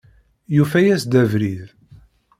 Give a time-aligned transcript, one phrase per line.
[0.55, 1.65] Yufa-yas-d abrid!